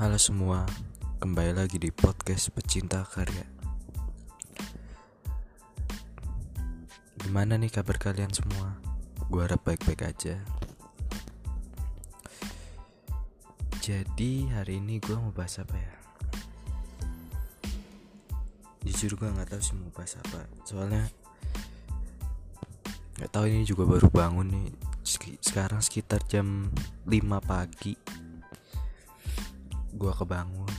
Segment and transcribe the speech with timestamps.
[0.00, 0.64] Halo semua,
[1.20, 3.44] kembali lagi di podcast pecinta karya.
[7.20, 8.80] Gimana nih kabar kalian semua?
[9.28, 10.40] Gue harap baik-baik aja.
[13.84, 15.94] Jadi hari ini gue mau bahas apa ya?
[18.88, 20.48] Jujur gue nggak tahu sih mau bahas apa.
[20.64, 21.12] Soalnya
[23.20, 24.72] nggak tahu ini juga baru bangun nih.
[25.44, 26.72] Sekarang sekitar jam
[27.04, 27.92] 5 pagi
[30.00, 30.72] gue kebangun.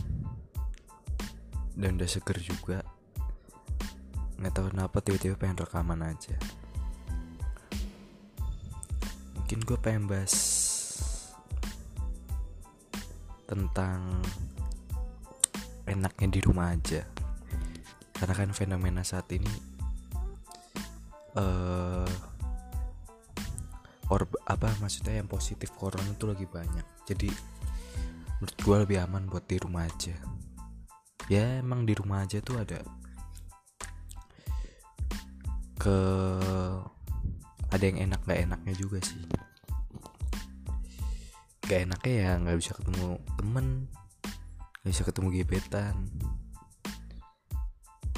[1.78, 2.82] Dan udah seger juga.
[4.42, 6.34] Nggak tahu kenapa tiba-tiba pengen rekaman aja.
[9.38, 10.34] Mungkin gue pengen bahas
[13.46, 14.26] tentang
[15.86, 17.06] enaknya di rumah aja.
[18.18, 19.50] Karena kan fenomena saat ini
[21.38, 22.10] uh,
[24.10, 27.06] or apa maksudnya yang positif corona tuh lagi banyak.
[27.06, 27.51] Jadi
[28.42, 30.18] menurut gue lebih aman buat di rumah aja.
[31.30, 32.82] Ya emang di rumah aja tuh ada
[35.78, 35.98] ke
[37.70, 39.22] ada yang enak gak enaknya juga sih.
[41.70, 43.68] Gak enaknya ya nggak bisa ketemu temen
[44.82, 45.96] nggak bisa ketemu gebetan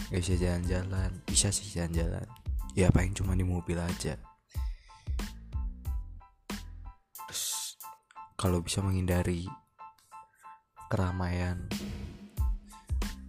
[0.07, 1.11] nggak bisa jalan-jalan.
[1.27, 2.23] Bisa sih jalan-jalan.
[2.79, 4.15] Ya paling cuma di mobil aja.
[7.27, 7.75] Terus
[8.39, 9.51] kalau bisa menghindari
[10.93, 11.57] keramaian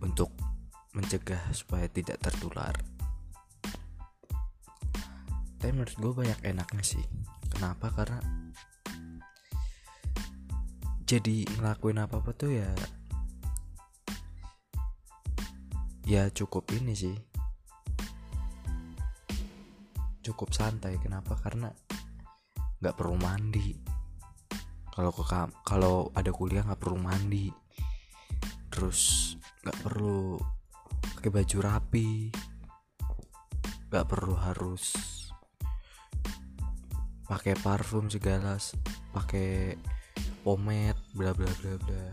[0.04, 0.28] untuk
[0.92, 2.76] mencegah supaya tidak tertular.
[5.56, 7.00] Tapi menurut gue banyak enaknya sih.
[7.48, 7.88] Kenapa?
[7.88, 8.20] Karena
[11.08, 12.68] jadi ngelakuin apa apa tuh ya
[16.04, 17.16] ya cukup ini sih
[20.24, 21.68] cukup santai kenapa karena
[22.80, 23.93] nggak perlu mandi
[24.94, 25.26] kalau ke
[25.66, 27.50] kalau ada kuliah nggak perlu mandi.
[28.70, 29.34] Terus
[29.66, 30.38] nggak perlu
[31.18, 32.30] pakai baju rapi.
[33.90, 34.94] Nggak perlu harus
[37.26, 38.54] pakai parfum segala
[39.10, 39.74] pakai
[40.46, 42.04] pomade bla bla bla bla.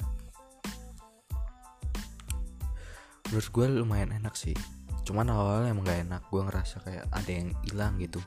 [3.29, 4.57] Menurut gue lumayan enak sih.
[5.05, 6.21] Cuman awalnya emang gak enak.
[6.27, 8.19] Gue ngerasa kayak ada yang hilang gitu.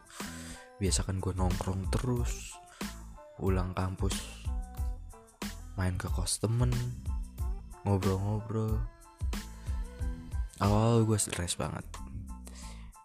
[0.80, 2.56] Biasa kan gue nongkrong terus
[3.36, 4.33] pulang kampus
[5.74, 6.70] main ke kos temen
[7.82, 8.80] ngobrol-ngobrol.
[10.62, 11.84] Awal gue stres banget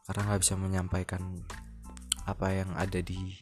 [0.09, 1.21] karena nggak bisa menyampaikan
[2.25, 3.37] apa yang ada di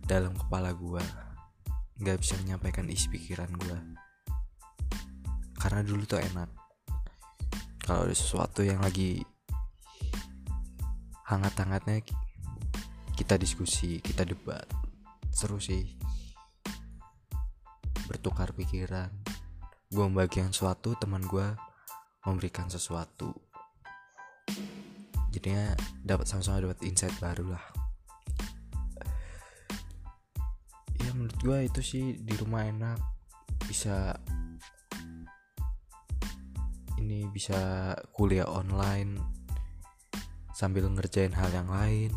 [0.00, 1.04] dalam kepala gue.
[2.00, 3.78] Nggak bisa menyampaikan isi pikiran gue.
[5.60, 6.48] Karena dulu tuh enak.
[7.84, 9.20] Kalau ada sesuatu yang lagi
[11.28, 12.00] hangat-hangatnya
[13.12, 14.64] kita diskusi kita debat.
[15.28, 15.97] Seru sih
[18.08, 19.12] bertukar pikiran.
[19.92, 21.44] Gue membagikan sesuatu teman gue
[22.24, 23.36] memberikan sesuatu.
[25.28, 27.64] Jadinya dapat sama-sama dapat insight baru lah.
[31.04, 32.98] Ya menurut gue itu sih di rumah enak.
[33.68, 34.16] Bisa
[36.96, 39.20] ini bisa kuliah online
[40.56, 42.10] sambil ngerjain hal yang lain.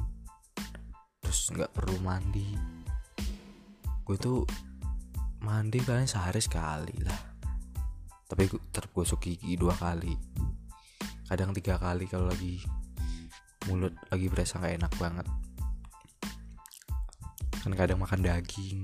[1.23, 2.57] Terus nggak perlu mandi.
[4.01, 4.43] Gue tuh
[5.41, 7.21] mandi paling sehari sekali lah.
[8.29, 10.13] Tapi tergosok gigi dua kali.
[11.27, 12.61] Kadang tiga kali kalau lagi
[13.67, 15.27] mulut lagi berasa nggak enak banget.
[17.61, 18.81] Kan kadang makan daging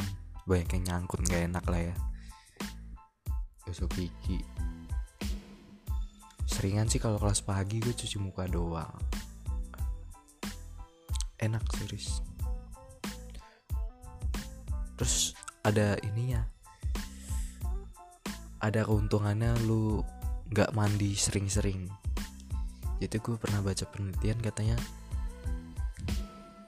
[0.49, 1.95] banyak yang nyangkut nggak enak lah ya.
[3.63, 4.41] Gosok gigi.
[6.47, 8.97] Seringan sih kalau kelas pagi gue cuci muka doang.
[11.37, 12.25] Enak serius
[14.97, 15.36] terus
[15.67, 16.47] ada ininya.
[18.63, 19.99] Ada keuntungannya lu
[20.47, 21.91] nggak mandi sering-sering.
[23.03, 24.79] Jadi gue pernah baca penelitian katanya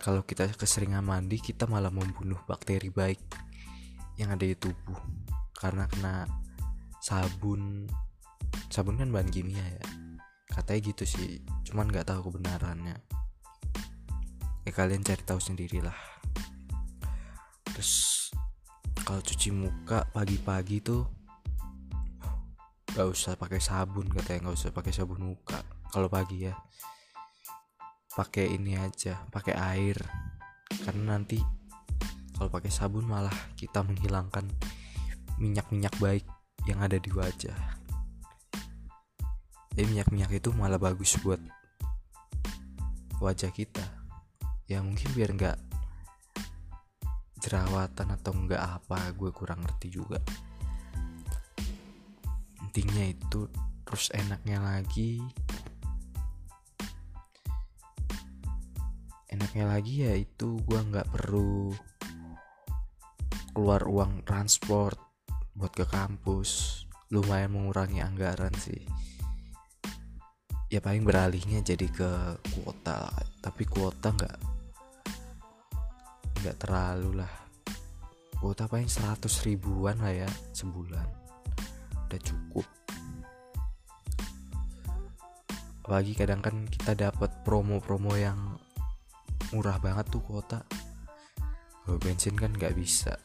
[0.04, 3.24] kalau kita keseringan mandi kita malah membunuh bakteri baik
[4.20, 5.00] yang ada di tubuh
[5.56, 6.28] karena kena
[7.00, 7.88] sabun.
[8.68, 9.84] Sabun kan bahan kimia ya.
[10.52, 11.40] Katanya gitu sih
[11.72, 13.00] cuman nggak tahu kebenarannya.
[14.68, 15.96] Ya kalian cari tahu sendirilah.
[17.64, 18.19] Terus
[19.10, 21.02] kalau cuci muka pagi-pagi tuh.
[22.94, 25.66] Gak usah pakai sabun katanya nggak usah pakai sabun muka.
[25.90, 26.54] Kalau pagi ya
[28.14, 29.98] pakai ini aja pakai air.
[30.86, 31.42] Karena nanti
[32.38, 34.46] kalau pakai sabun malah kita menghilangkan
[35.42, 36.30] minyak-minyak baik
[36.70, 37.58] yang ada di wajah.
[39.74, 41.42] Jadi minyak-minyak itu malah bagus buat
[43.18, 43.90] wajah kita.
[44.70, 45.69] Ya mungkin biar nggak
[47.40, 50.20] jerawatan atau enggak apa gue kurang ngerti juga.
[52.62, 53.50] Intinya itu
[53.88, 55.18] terus enaknya lagi
[59.30, 61.74] enaknya lagi ya itu gue nggak perlu
[63.56, 65.00] keluar uang transport
[65.56, 66.84] buat ke kampus.
[67.10, 68.86] Lumayan mengurangi anggaran sih.
[70.70, 72.12] Ya paling beralihnya jadi ke
[72.54, 73.10] kuota.
[73.42, 74.59] Tapi kuota nggak
[76.40, 77.34] nggak terlalu lah.
[78.40, 81.08] Kuota paling 100 ribuan lah ya sebulan.
[82.08, 82.68] Udah cukup.
[85.84, 88.56] Apalagi kadang kan kita dapat promo-promo yang
[89.52, 90.64] murah banget tuh kuota.
[91.84, 93.18] Kalau bensin kan nggak bisa.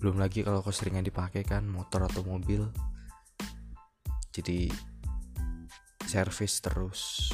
[0.00, 2.64] Belum lagi kalau keseringan dipakai kan motor atau mobil.
[4.32, 4.72] Jadi
[6.08, 7.28] servis terus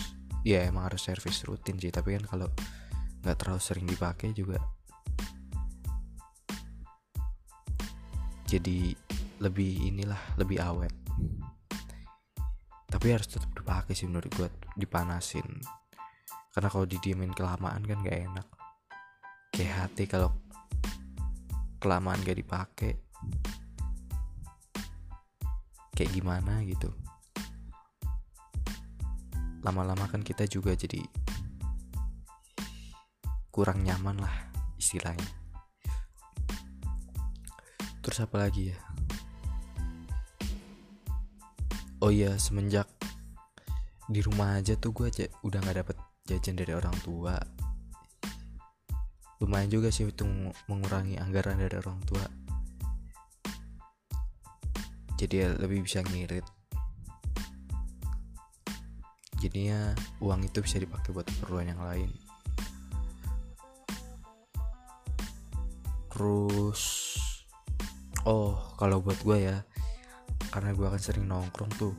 [0.46, 2.48] ya emang harus servis rutin sih tapi kan kalau
[3.20, 4.56] nggak terlalu sering dipakai juga
[8.50, 8.98] jadi
[9.38, 10.90] lebih inilah lebih awet.
[12.90, 15.46] Tapi harus tetap dipakai sih menurut gue dipanasin.
[16.50, 18.46] Karena kalau didiemin kelamaan kan gak enak.
[19.54, 20.34] Kayak hati kalau
[21.78, 22.92] kelamaan gak dipakai
[25.94, 26.88] kayak gimana gitu
[29.60, 31.00] lama-lama kan kita juga jadi
[33.52, 34.36] kurang nyaman lah
[34.80, 35.28] istilahnya.
[38.00, 38.78] Terus apa lagi ya?
[42.00, 42.88] Oh iya semenjak
[44.08, 47.36] di rumah aja tuh gue aja udah nggak dapet jajan dari orang tua.
[49.44, 50.24] Lumayan juga sih itu
[50.68, 52.24] mengurangi anggaran dari orang tua.
[55.20, 56.59] Jadi ya lebih bisa ngirit
[59.50, 62.06] jadinya uang itu bisa dipakai buat keperluan yang lain.
[66.06, 66.82] Terus
[68.22, 69.58] oh kalau buat gue ya
[70.54, 71.90] karena gue akan sering nongkrong tuh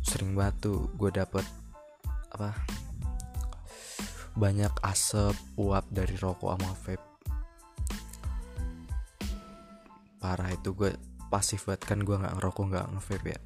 [0.00, 1.44] sering tuh gue dapet
[2.32, 2.56] apa
[4.32, 7.04] banyak asap uap dari rokok sama vape.
[10.24, 10.96] Parah itu gue
[11.28, 13.40] pasif banget kan gue nggak ngerokok nggak ngevape ya.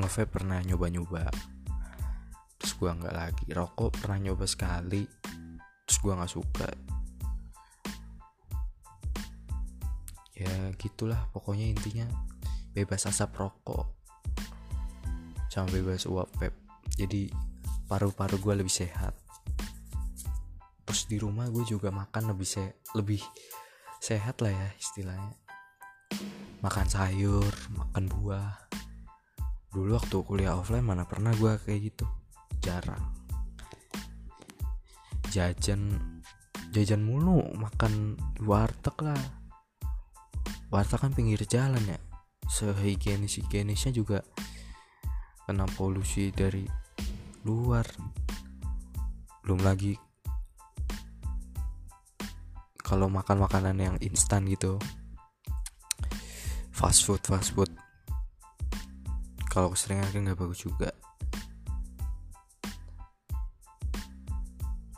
[0.00, 1.28] Ngevape pernah nyoba-nyoba
[2.76, 3.44] gue nggak lagi.
[3.50, 5.02] Rokok pernah nyoba sekali
[5.86, 6.68] terus gue nggak suka.
[10.36, 12.06] Ya gitulah pokoknya intinya.
[12.76, 13.88] Bebas asap rokok.
[15.48, 16.60] Sama bebas uap vape
[16.96, 17.32] jadi
[17.88, 19.16] paru-paru gue lebih sehat.
[20.84, 22.64] Terus di rumah gue juga makan lebih se
[22.96, 23.20] lebih
[24.00, 25.32] sehat lah ya istilahnya.
[26.60, 28.52] Makan sayur makan buah.
[29.72, 32.08] Dulu waktu kuliah offline mana pernah gue kayak gitu
[32.66, 33.04] jarang.
[35.30, 35.94] Jajan
[36.74, 39.22] jajan mulu makan di warteg lah.
[40.74, 41.98] Warteg kan pinggir jalan ya.
[42.50, 44.18] Sehigienis higienisnya juga
[45.46, 46.66] kena polusi dari
[47.46, 47.86] luar.
[49.46, 49.94] Belum lagi
[52.82, 54.82] kalau makan makanan yang instan gitu.
[56.74, 57.70] Fast food fast food.
[59.46, 60.95] Kalau keseringan kan nggak bagus juga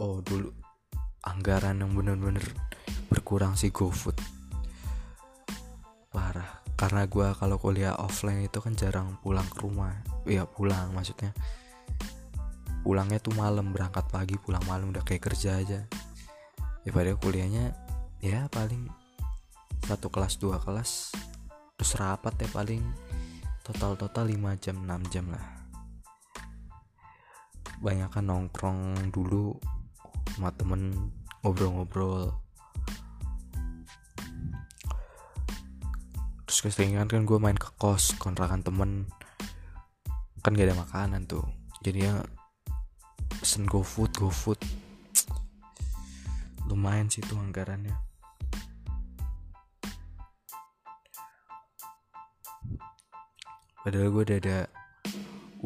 [0.09, 0.49] oh dulu
[1.21, 2.41] anggaran yang bener-bener
[3.13, 4.17] berkurang sih GoFood.
[6.09, 6.65] Parah.
[6.79, 9.93] Karena gue kalau kuliah offline itu kan jarang pulang ke rumah.
[10.25, 11.35] Ya pulang maksudnya.
[12.87, 15.85] Pulangnya tuh malam berangkat pagi pulang malam udah kayak kerja aja.
[16.87, 17.75] Ya padahal kuliahnya
[18.23, 18.89] ya paling
[19.85, 21.13] satu kelas dua kelas
[21.77, 22.81] terus rapat ya paling.
[23.67, 25.45] Total total 5 jam 6 jam lah.
[27.85, 29.53] Banyak kan nongkrong dulu
[30.39, 31.11] sama temen
[31.43, 32.31] ngobrol-ngobrol.
[36.47, 39.11] Terus keseringan kan gue main ke kos kontrakan temen.
[40.47, 41.43] Kan gak ada makanan tuh.
[41.83, 42.23] Jadi ya
[43.43, 44.63] pesen GoFood GoFood
[46.71, 47.99] lumayan sih tuh anggarannya.
[53.83, 54.59] Padahal gue udah ada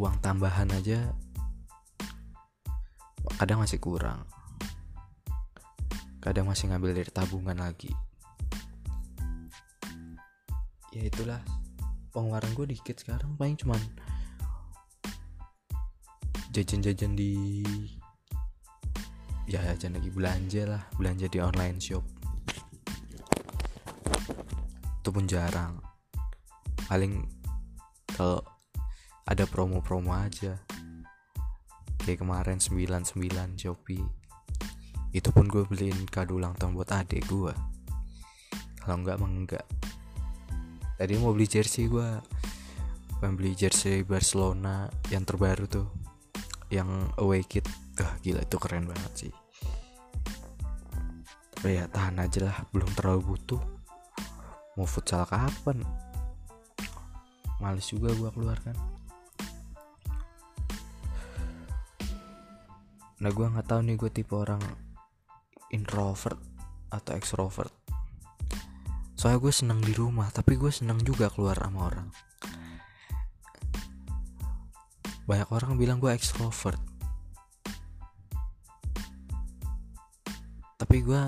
[0.01, 1.13] uang tambahan aja
[3.37, 4.32] kadang masih kurang
[6.23, 7.91] kadang masih ngambil dari tabungan lagi.
[10.95, 11.43] Ya itulah.
[12.15, 13.81] Pengeluaran gue dikit sekarang paling cuman
[16.53, 17.65] jajan-jajan di
[19.49, 22.05] ya jajan lagi belanja lah belanja di online shop.
[25.03, 25.81] Itu pun jarang.
[26.87, 27.25] Paling
[28.15, 28.45] kalau
[29.27, 30.61] ada promo-promo aja.
[32.03, 34.22] Kayak kemarin 99 Shopee
[35.13, 37.53] itu pun gue beliin kado ulang tahun buat adik gue
[38.83, 39.67] kalau enggak mah enggak.
[40.99, 42.09] Tadi mau beli jersey gue
[43.23, 45.87] pengen beli jersey Barcelona yang terbaru tuh.
[46.67, 46.91] Yang
[47.23, 47.63] away kit.
[48.03, 49.33] Ah gila itu keren banget sih.
[51.55, 52.57] Tapi ya tahan aja lah.
[52.75, 53.63] Belum terlalu butuh.
[54.75, 55.87] Mau futsal kapan?
[57.63, 58.75] Males juga gue keluarkan.
[63.23, 64.59] Nah gue nggak tahu nih gue tipe orang
[65.73, 66.39] introvert
[66.93, 67.73] atau extrovert.
[69.17, 72.09] Soalnya gue seneng di rumah tapi gue seneng juga keluar sama orang.
[75.25, 76.79] Banyak orang bilang gue extrovert.
[80.77, 81.23] Tapi gue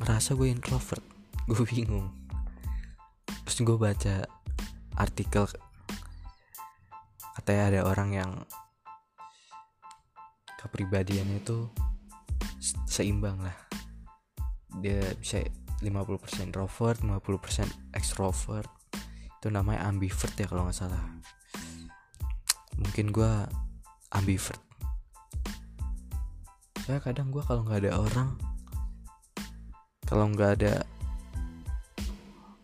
[0.00, 1.04] ngerasa gue introvert.
[1.50, 2.06] Gue bingung.
[3.42, 4.24] Terus gue baca
[4.94, 5.44] artikel
[7.34, 8.30] katanya ada orang yang
[10.62, 11.66] kepribadiannya itu
[12.86, 13.56] seimbang lah.
[14.78, 15.42] Dia bisa
[15.82, 18.70] 50% introvert 50% extrovert.
[19.42, 21.02] Itu namanya ambivert ya kalau nggak salah.
[22.78, 23.32] Mungkin gue
[24.14, 24.62] ambivert.
[26.86, 28.38] Saya kadang gue kalau nggak ada orang
[30.12, 30.84] kalau nggak ada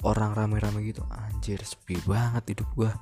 [0.04, 2.92] orang rame-rame gitu anjir sepi banget hidup gue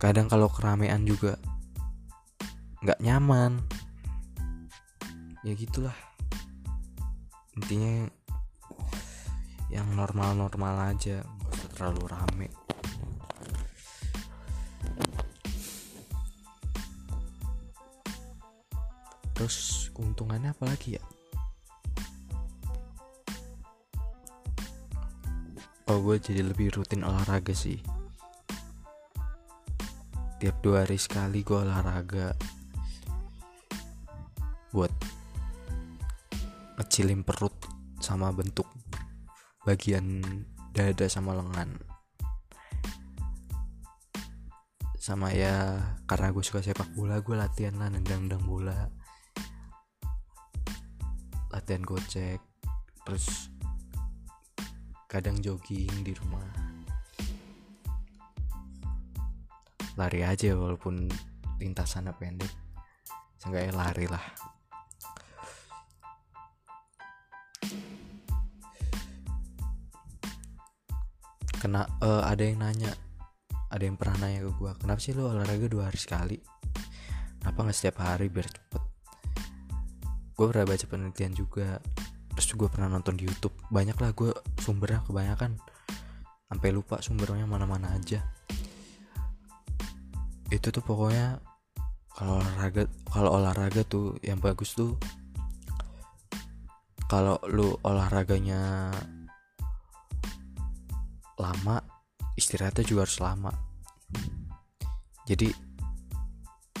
[0.00, 1.36] kadang kalau keramaian juga
[2.80, 3.60] nggak nyaman
[5.42, 5.94] ya gitulah.
[7.58, 8.06] Intinya
[9.68, 12.48] yang normal-normal aja usah terlalu rame.
[19.34, 21.04] Terus keuntungannya apa lagi ya?
[25.90, 27.82] Oh gue jadi lebih rutin olahraga sih.
[30.38, 32.32] Tiap dua hari sekali gue olahraga.
[34.70, 34.94] Buat
[36.82, 37.54] ngecilin perut
[38.02, 38.66] sama bentuk
[39.62, 40.18] bagian
[40.74, 41.78] dada sama lengan.
[44.98, 45.78] Sama ya
[46.10, 48.90] karena gue suka sepak bola gue latihan lah nendang-nendang bola.
[51.54, 52.42] Latihan gocek
[53.06, 53.46] terus
[55.06, 56.50] kadang jogging di rumah.
[59.94, 61.06] Lari aja walaupun
[61.62, 62.50] lintasannya pendek.
[63.38, 64.41] Seenggaknya lari lah
[71.62, 72.90] kena uh, ada yang nanya
[73.70, 76.36] ada yang pernah nanya ke gue kenapa sih lo olahraga dua hari sekali?
[77.38, 78.82] Kenapa nggak setiap hari biar cepet?
[80.34, 81.78] Gue pernah baca penelitian juga
[82.34, 83.54] terus gue pernah nonton di YouTube.
[83.70, 85.54] Banyak lah gue sumbernya kebanyakan.
[86.50, 88.26] Sampai lupa sumbernya mana-mana aja.
[90.50, 91.38] Itu tuh pokoknya
[92.12, 95.00] kalau olahraga kalau olahraga tuh yang bagus tuh
[97.08, 98.92] kalau lu olahraganya
[101.42, 101.82] lama
[102.38, 103.52] istirahatnya juga harus lama.
[105.26, 105.50] Jadi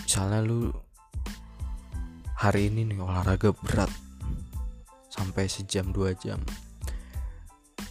[0.06, 0.70] misalnya lu
[2.38, 3.90] hari ini nih olahraga berat
[5.10, 6.42] sampai sejam dua jam.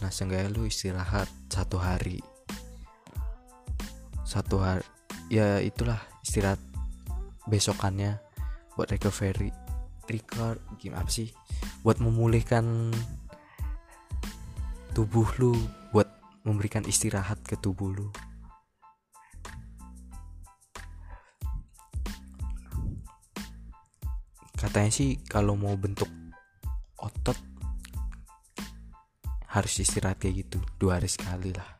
[0.00, 2.20] Nah seenggaknya lu istirahat satu hari.
[4.24, 4.84] Satu hari
[5.28, 6.60] ya itulah istirahat
[7.48, 8.20] besokannya
[8.76, 9.52] buat recovery.
[10.04, 11.30] Record gimana sih?
[11.86, 12.90] Buat memulihkan
[14.92, 15.56] tubuh lu
[15.88, 16.11] buat
[16.42, 18.08] memberikan istirahat ke tubuh lu.
[24.58, 26.06] Katanya sih kalau mau bentuk
[27.02, 27.34] otot
[29.50, 31.70] harus istirahat kayak gitu dua hari sekali lah.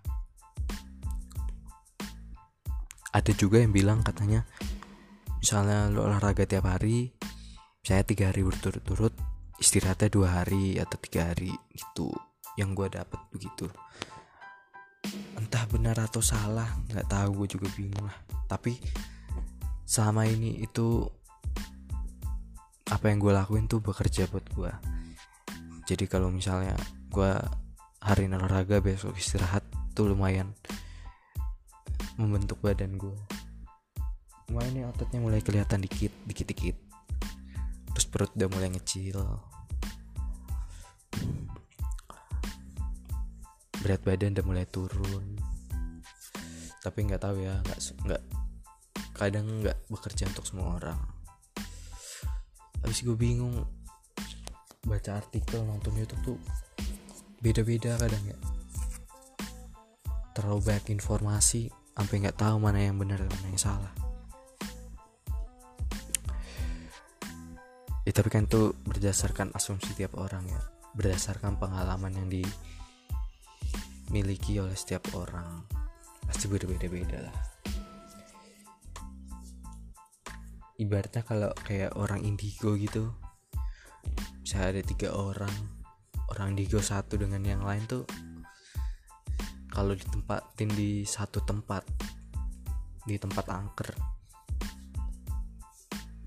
[3.14, 4.42] Ada juga yang bilang katanya
[5.38, 7.12] misalnya lo olahraga tiap hari
[7.82, 9.10] saya tiga hari berturut-turut
[9.58, 12.14] istirahatnya dua hari atau tiga hari gitu
[12.54, 13.66] yang gue dapat begitu
[15.52, 18.16] entah benar atau salah nggak tahu gue juga bingung lah.
[18.48, 18.80] Tapi
[19.84, 21.04] sama ini itu
[22.88, 24.72] apa yang gue lakuin tuh bekerja buat gue
[25.84, 26.72] jadi kalau misalnya
[27.12, 27.32] gue
[28.00, 30.56] hari olahraga besok istirahat tuh lumayan
[32.16, 33.16] membentuk badan gue
[34.48, 36.76] lumayan nih ototnya mulai kelihatan dikit dikit dikit
[37.92, 39.20] terus perut udah mulai ngecil
[43.82, 45.34] berat badan udah mulai turun.
[46.82, 48.22] Tapi nggak tahu ya nggak nggak
[49.18, 50.98] kadang nggak bekerja untuk semua orang.
[52.82, 53.66] Habis gue bingung
[54.86, 56.38] baca artikel nonton YouTube tuh
[57.42, 58.38] beda-beda kadang ya.
[60.32, 63.94] Terlalu banyak informasi sampai nggak tahu mana yang benar dan mana yang salah.
[68.02, 70.58] Ya tapi kan itu berdasarkan asumsi tiap orang ya.
[70.98, 72.28] Berdasarkan pengalaman yang
[74.12, 75.64] dimiliki oleh setiap orang.
[76.28, 77.36] Pasti berbeda-beda lah.
[80.76, 83.08] Ibaratnya kalau kayak orang indigo gitu
[84.44, 85.48] bisa ada tiga orang.
[86.28, 88.04] Orang indigo satu dengan yang lain tuh
[89.72, 91.80] kalau ditempatin di satu tempat
[93.08, 93.96] di tempat angker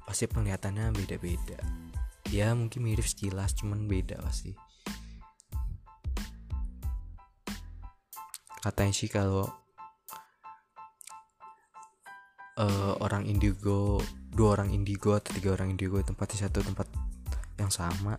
[0.09, 1.61] pasti penglihatannya beda-beda.
[2.33, 4.64] Ya mungkin mirip sekilas cuman beda pasti
[8.65, 9.45] katanya sih kalau
[12.57, 14.01] uh, orang indigo
[14.33, 16.89] dua orang indigo atau tiga orang indigo tempat di satu tempat
[17.61, 18.17] yang sama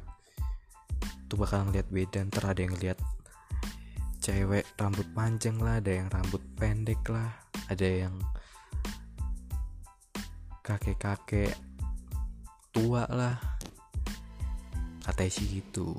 [1.26, 2.22] tuh bakal ngeliat beda.
[2.30, 3.02] Ntar ada yang lihat
[4.22, 7.34] cewek rambut panjang lah ada yang rambut pendek lah
[7.66, 8.14] ada yang
[10.62, 11.58] kakek-kakek
[12.70, 13.34] tua lah
[15.02, 15.98] katanya sih gitu.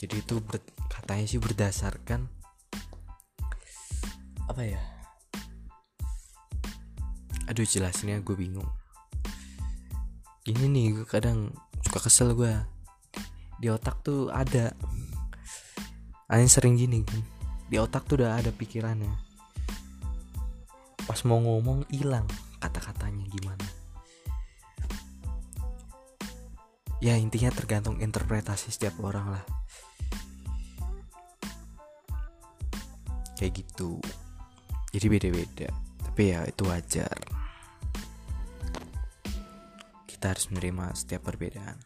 [0.00, 2.39] Jadi itu ber, katanya sih berdasarkan
[4.50, 4.82] apa ya?
[7.46, 8.66] Aduh jelasnya gue bingung.
[10.46, 11.54] Ini nih gue kadang
[11.86, 12.54] suka kesel gue
[13.62, 14.74] di otak tuh ada.
[16.30, 17.22] Aneh sering gini kan.
[17.70, 19.14] Di otak tuh udah ada pikirannya.
[21.06, 22.26] Pas mau ngomong hilang
[22.58, 23.66] kata-katanya gimana.
[27.00, 29.44] Ya intinya tergantung interpretasi setiap orang lah.
[33.40, 33.96] Kayak gitu
[34.90, 35.70] jadi beda-beda.
[36.02, 37.14] Tapi ya itu wajar.
[40.10, 41.78] Kita harus menerima setiap perbedaan.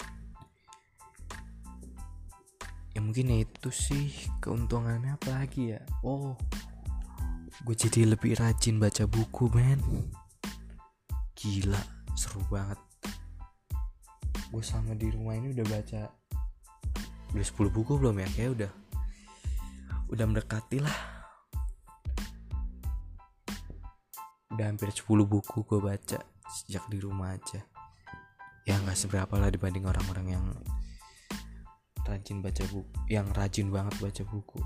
[2.97, 5.21] Ya mungkin ya itu sih keuntungannya.
[5.21, 5.83] Apa lagi ya?
[6.01, 6.35] Oh
[7.65, 9.79] gue jadi lebih rajin baca buku men.
[11.37, 11.81] Gila
[12.17, 12.81] seru banget.
[14.49, 16.03] Gue sama di rumah ini udah baca
[17.35, 18.29] udah 10 buku belum ya?
[18.33, 18.73] Kayak udah
[20.09, 21.14] udah mendekati lah
[24.55, 27.61] udah hampir 10 buku gue baca sejak di rumah aja.
[28.65, 30.45] Ya nggak seberapa lah dibanding orang-orang yang
[32.07, 34.63] rajin baca buku yang rajin banget baca buku.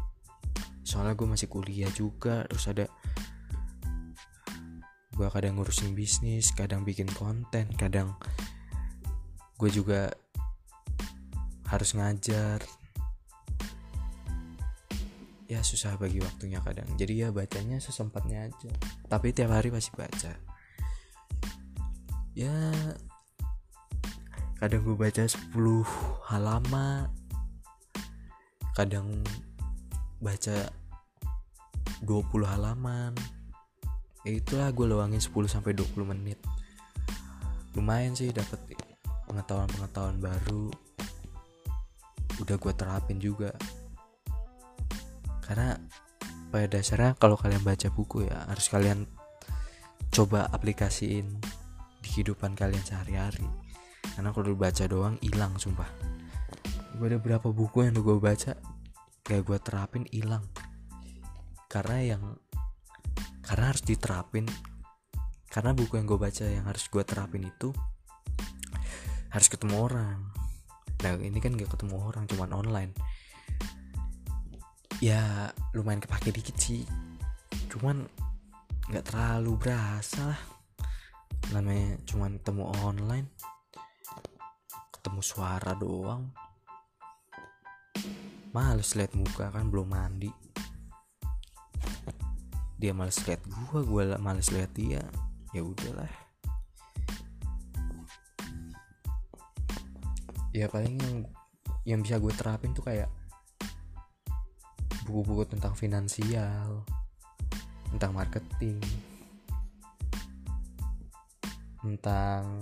[0.84, 2.86] Soalnya gue masih kuliah juga terus ada
[5.18, 8.14] gue kadang ngurusin bisnis kadang bikin konten kadang
[9.58, 10.14] gue juga
[11.66, 12.62] harus ngajar
[15.48, 16.86] ya susah bagi waktunya kadang.
[17.00, 18.72] Jadi ya bacanya sesempatnya aja.
[19.08, 20.36] Tapi tiap hari masih baca.
[22.36, 22.54] Ya
[24.60, 25.56] kadang gue baca 10
[26.28, 27.08] halaman.
[28.76, 29.24] Kadang
[30.20, 30.68] baca
[32.04, 33.16] 20 halaman.
[34.28, 36.36] Ya itulah gue luangin 10 sampai 20 menit.
[37.72, 38.60] Lumayan sih dapat
[39.24, 40.68] pengetahuan-pengetahuan baru.
[42.36, 43.56] Udah gue terapin juga
[45.48, 45.80] karena
[46.52, 49.08] pada dasarnya kalau kalian baca buku ya harus kalian
[50.12, 51.40] coba aplikasiin
[52.04, 53.48] di kehidupan kalian sehari-hari.
[54.16, 55.88] Karena kalau baca doang hilang sumpah.
[56.96, 58.56] Gue ada berapa buku yang gue baca
[59.24, 60.44] kayak gue terapin hilang.
[61.68, 62.22] Karena yang
[63.44, 64.48] karena harus diterapin.
[65.48, 67.72] Karena buku yang gue baca yang harus gue terapin itu
[69.32, 70.18] harus ketemu orang.
[71.04, 72.92] Nah ini kan gak ketemu orang cuman online
[74.98, 76.82] ya lumayan kepake dikit sih.
[77.70, 78.06] Cuman
[78.90, 80.42] nggak terlalu berasa lah.
[81.54, 83.28] Namanya cuman ketemu online.
[84.98, 86.34] Ketemu suara doang.
[88.50, 90.32] Males liat muka kan belum mandi.
[92.78, 95.02] Dia males liat gua gua males liat dia.
[95.54, 96.10] Ya udahlah.
[100.50, 101.18] Ya paling yang
[101.86, 103.08] yang bisa gue terapin tuh kayak
[105.08, 106.84] buku-buku tentang finansial
[107.88, 108.76] tentang marketing
[111.80, 112.60] tentang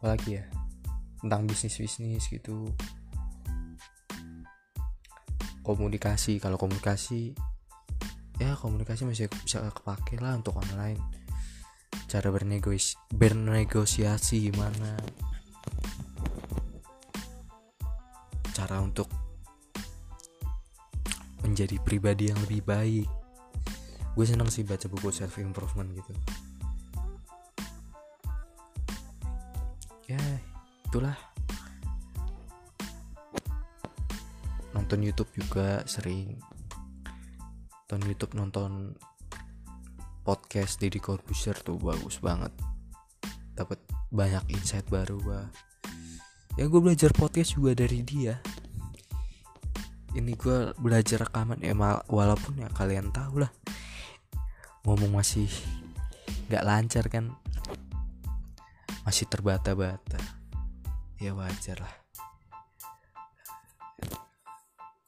[0.00, 0.46] apa lagi ya
[1.22, 2.66] tentang bisnis bisnis gitu.
[5.62, 7.30] Komunikasi kalau komunikasi
[8.42, 10.98] ya komunikasi masih bisa kepake lah untuk online.
[12.10, 14.98] Cara bernegosiasi bernegosiasi gimana?
[18.50, 19.21] Cara untuk
[21.52, 23.08] menjadi pribadi yang lebih baik.
[24.16, 26.12] Gue seneng sih baca buku self improvement gitu.
[30.08, 30.20] Ya
[30.88, 31.16] itulah.
[34.72, 36.40] Nonton YouTube juga sering.
[37.86, 38.96] Nonton YouTube nonton
[40.24, 42.52] podcast Deddy Corbuzier tuh bagus banget.
[43.52, 43.76] Dapat
[44.08, 45.48] banyak insight baru gua
[46.60, 48.36] ya gue belajar podcast juga dari dia
[50.12, 51.72] ini gue belajar rekaman ya
[52.08, 53.52] walaupun ya kalian tahu lah.
[54.84, 55.48] Ngomong masih
[56.52, 57.32] nggak lancar kan?
[59.08, 60.20] Masih terbata-bata.
[61.16, 61.94] Ya wajar lah.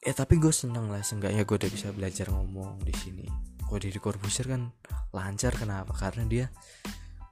[0.00, 1.04] Ya tapi gue seneng lah.
[1.04, 3.28] Seenggaknya gue udah bisa belajar ngomong di sini.
[3.64, 4.72] Kok di Corbusier kan
[5.12, 5.52] lancar.
[5.52, 5.92] Kenapa?
[5.92, 6.46] Karena dia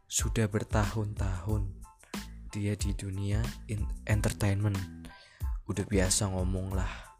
[0.05, 1.73] sudah bertahun-tahun
[2.53, 3.41] dia di dunia
[4.05, 4.77] entertainment.
[5.65, 7.12] Udah biasa ngomong lah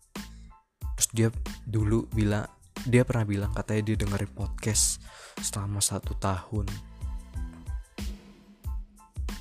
[1.03, 1.29] terus dia
[1.67, 2.47] dulu bilang
[2.87, 5.03] dia pernah bilang katanya dia dengerin podcast
[5.43, 6.71] selama satu tahun.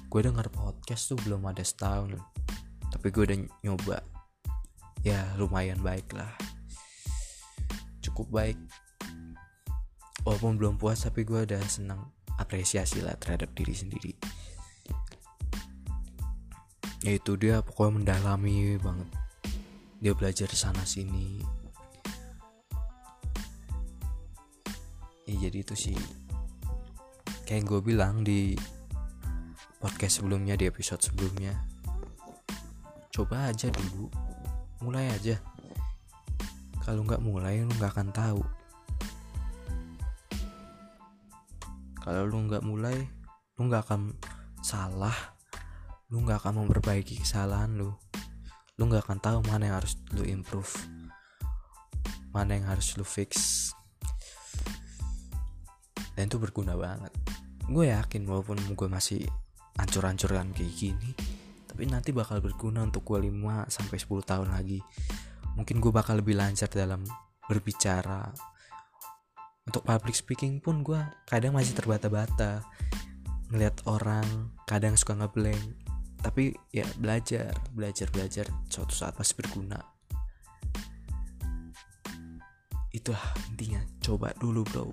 [0.09, 2.17] Gue denger podcast tuh belum ada setahun
[2.89, 4.01] tapi gue udah nyoba.
[5.05, 6.33] Ya lumayan baik lah.
[8.01, 8.57] Cukup baik.
[10.25, 12.09] Walaupun belum puas tapi gue udah senang
[12.41, 14.17] apresiasi lah terhadap diri sendiri.
[17.05, 19.20] Yaitu dia pokoknya mendalami banget
[20.01, 21.45] dia belajar sana sini.
[25.29, 25.99] Ya jadi itu sih.
[27.45, 28.57] Kayak gue bilang di
[29.77, 31.53] podcast sebelumnya di episode sebelumnya.
[33.13, 34.09] Coba aja dulu.
[34.81, 35.37] Mulai aja.
[36.81, 38.41] Kalau nggak mulai lu nggak akan tahu.
[42.01, 42.97] Kalau lu nggak mulai
[43.61, 44.17] lu nggak akan
[44.65, 45.37] salah.
[46.09, 47.93] Lu nggak akan memperbaiki kesalahan lu
[48.79, 50.71] lu nggak akan tahu mana yang harus lu improve
[52.31, 53.31] mana yang harus lu fix.
[56.15, 57.11] Dan itu berguna banget.
[57.67, 59.27] Gue yakin walaupun gue masih
[59.79, 61.11] ancur-ancuran kayak gini
[61.71, 64.83] tapi nanti bakal berguna untuk gue 5 sampai 10 tahun lagi.
[65.55, 66.99] Mungkin gue bakal lebih lancar dalam
[67.47, 68.27] berbicara.
[69.63, 70.99] Untuk public speaking pun gue
[71.31, 72.67] kadang masih terbata-bata.
[73.55, 75.57] Ngeliat orang kadang suka ngeblank
[76.21, 78.45] tapi ya belajar belajar belajar.
[78.69, 79.81] Suatu saat pasti berguna.
[82.93, 83.81] Itulah intinya.
[83.99, 84.85] Coba dulu bro.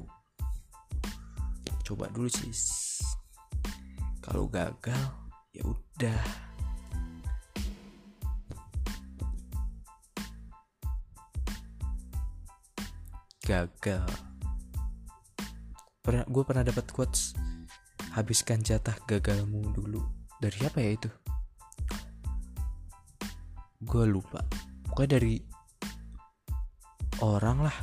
[1.84, 2.52] Coba dulu sih
[4.20, 5.08] kalau gagal
[5.56, 6.20] ya udah.
[13.48, 14.04] Gagal.
[16.04, 17.32] Pernah gue pernah dapat quotes
[18.12, 21.10] habiskan jatah gagalmu dulu dari apa ya itu?
[23.82, 24.42] Gue lupa.
[24.86, 25.34] Pokoknya dari
[27.22, 27.76] orang lah.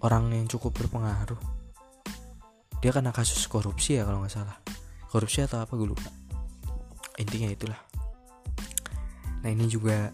[0.00, 1.40] Orang yang cukup berpengaruh.
[2.80, 4.56] Dia kena kasus korupsi ya kalau nggak salah.
[5.12, 6.08] Korupsi atau apa gue lupa.
[7.20, 7.80] Intinya itulah.
[9.44, 10.08] Nah ini juga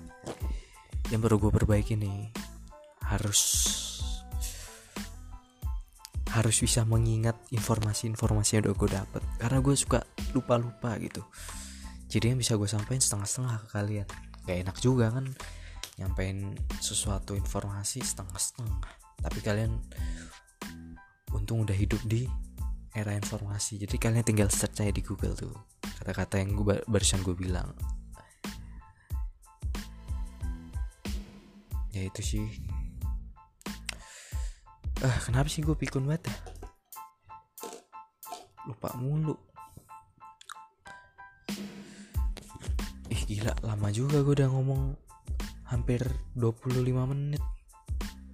[1.10, 2.30] yang perlu gue perbaiki nih.
[3.06, 3.42] Harus
[6.34, 9.22] harus bisa mengingat informasi-informasi yang udah gue dapet.
[9.38, 10.02] Karena gue suka
[10.34, 11.22] lupa-lupa gitu.
[12.06, 14.08] Jadi yang bisa gue sampaikan setengah-setengah ke kalian.
[14.46, 15.26] Gak enak juga kan
[15.98, 18.78] nyampein sesuatu informasi setengah-setengah.
[19.26, 19.74] Tapi kalian
[21.34, 22.30] untung udah hidup di
[22.94, 23.82] era informasi.
[23.82, 25.52] Jadi kalian tinggal search aja di Google tuh.
[26.00, 27.74] Kata-kata yang gue barusan gue bilang.
[31.92, 32.46] Ya itu sih.
[35.04, 36.36] Ah kenapa sih gue pikun banget ya?
[38.68, 39.36] Lupa mulu
[43.26, 44.94] gila lama juga gue udah ngomong.
[45.66, 45.98] Hampir
[46.38, 47.42] 25 menit.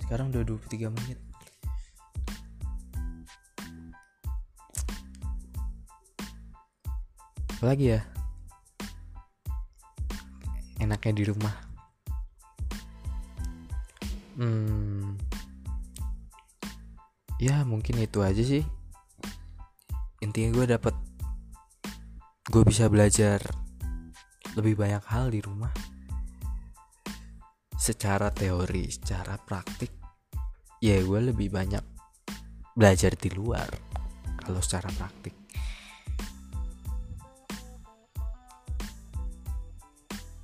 [0.05, 1.19] Sekarang udah 23 menit.
[7.57, 8.01] Apalagi ya?
[10.77, 11.55] Enaknya di rumah.
[14.37, 15.17] Hmm.
[17.41, 18.61] Ya mungkin itu aja sih.
[20.21, 20.95] Intinya gue dapet
[22.53, 23.41] gue bisa belajar
[24.57, 25.73] lebih banyak hal di rumah.
[27.77, 29.91] Secara teori secara praktik
[30.83, 31.83] ya gue lebih banyak
[32.75, 33.71] belajar di luar
[34.43, 35.31] kalau secara praktik.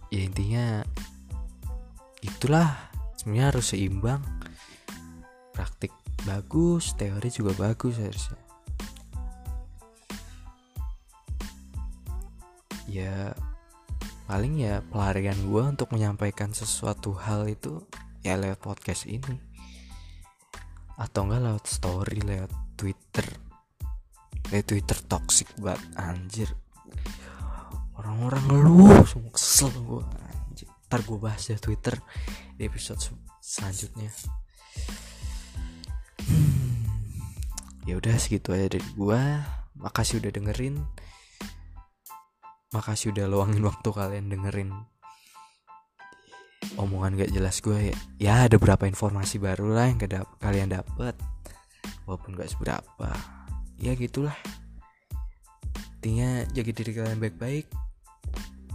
[0.09, 0.87] Ya intinya
[2.23, 2.71] itulah
[3.19, 4.23] sebenarnya harus seimbang.
[5.53, 5.91] Praktik
[6.23, 8.41] bagus teori juga bagus harusnya.
[12.89, 13.35] Ya
[14.29, 17.81] paling ya pelarian gue untuk menyampaikan sesuatu hal itu
[18.21, 19.41] ya lewat podcast ini.
[21.01, 23.25] Atau enggak lewat story lewat twitter.
[24.53, 26.51] Lewat twitter toxic banget anjir.
[27.97, 30.69] Orang-orang ngeluh semua kesel gue anjir.
[30.93, 31.97] Ntar gue bahas ya twitter
[32.61, 33.01] di episode
[33.41, 34.13] selanjutnya.
[37.89, 39.49] Ya udah segitu aja dari gua.
[39.81, 40.77] Makasih udah dengerin
[42.69, 44.71] makasih udah luangin waktu kalian dengerin.
[46.77, 49.99] Omongan gak jelas gue ya, ya ada beberapa informasi baru lah yang
[50.39, 51.17] kalian dapet.
[52.05, 53.11] Walaupun gak seberapa.
[53.81, 54.37] Ya gitulah.
[55.99, 57.67] Intinya jaga diri kalian baik-baik.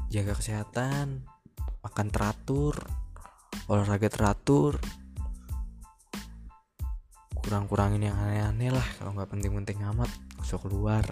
[0.10, 1.24] Jaga kesehatan.
[1.86, 2.76] Makan teratur.
[3.70, 4.82] Olahraga teratur.
[7.32, 8.88] Kurang-kurangin yang aneh-aneh lah.
[9.00, 11.04] Kalau nggak penting-penting amat usah keluar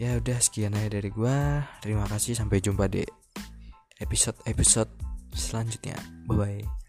[0.00, 1.66] ya udah sekian aja dari gua.
[1.80, 3.02] Terima kasih sampai jumpa di
[4.00, 4.90] episode episode
[5.32, 5.96] selanjutnya.
[6.28, 6.81] Bye bye